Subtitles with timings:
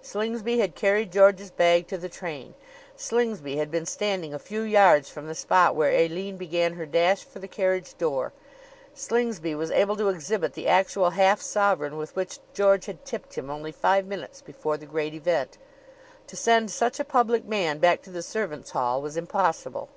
[0.00, 2.54] Slingsby had carried George's bag to the train.
[2.96, 7.22] Slingsby had been standing a few yards from the spot where Aline began her dash
[7.22, 8.32] for the carriage door.
[8.94, 13.50] Slingsby was able to exhibit the actual half sovereign with which George had tipped him
[13.50, 15.58] only five minutes before the great event.
[16.28, 19.90] To send such a public man back to the servants' hall was impossible.